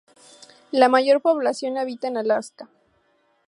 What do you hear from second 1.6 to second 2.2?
habita en